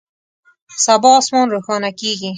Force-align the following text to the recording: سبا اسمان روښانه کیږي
سبا 0.85 1.11
اسمان 1.19 1.47
روښانه 1.55 1.89
کیږي 1.99 2.29